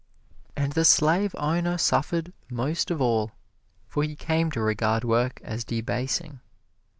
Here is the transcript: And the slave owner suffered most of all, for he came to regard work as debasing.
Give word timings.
And 0.55 0.71
the 0.73 0.83
slave 0.83 1.35
owner 1.37 1.77
suffered 1.77 2.33
most 2.49 2.89
of 2.89 2.99
all, 3.01 3.33
for 3.87 4.01
he 4.01 4.15
came 4.15 4.49
to 4.49 4.59
regard 4.59 5.03
work 5.03 5.39
as 5.43 5.63
debasing. 5.63 6.39